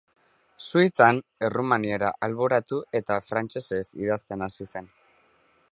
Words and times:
Suitzan, 0.67 1.19
errumaniera 1.49 2.09
alboratu 2.29 2.79
eta 3.01 3.21
frantsesez 3.27 3.85
idazten 4.07 4.45
hasi 4.49 4.71
zen. 4.73 4.91